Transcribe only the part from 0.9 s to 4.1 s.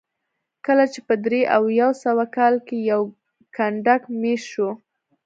چې په درې او یو سوه کال کې یو کنډک